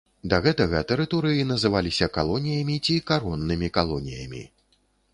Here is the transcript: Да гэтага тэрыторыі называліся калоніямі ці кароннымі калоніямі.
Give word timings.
Да 0.31 0.37
гэтага 0.45 0.79
тэрыторыі 0.91 1.43
называліся 1.51 2.09
калоніямі 2.17 2.81
ці 2.85 2.99
кароннымі 3.13 3.73
калоніямі. 3.81 4.43